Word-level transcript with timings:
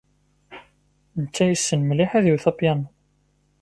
Netta 1.21 1.43
yessen 1.49 1.81
mliḥ 1.85 2.11
ad 2.17 2.25
iwet 2.29 2.45
apyanu. 2.51 2.87